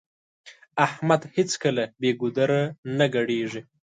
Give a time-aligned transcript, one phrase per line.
[0.85, 2.61] احمد هيڅکله بې ګودره
[2.97, 3.61] نه ګډېږي.